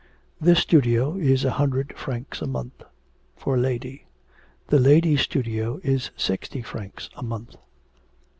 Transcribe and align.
'This 0.39 0.57
studio 0.57 1.15
is 1.15 1.45
a 1.45 1.51
hundred 1.61 1.95
francs 1.95 2.41
a 2.41 2.47
month 2.47 2.81
for 3.37 3.53
a 3.53 3.59
lady; 3.59 4.07
the 4.69 4.79
ladies' 4.79 5.21
studio 5.21 5.79
is 5.83 6.09
sixty 6.17 6.63
francs 6.63 7.07
a 7.17 7.21
month.' 7.21 7.55